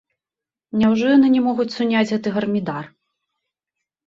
[0.83, 2.89] Няўжо яны не могуць суняць гэты гармідар?